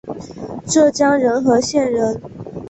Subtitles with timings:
[0.65, 2.19] 浙江仁和县人。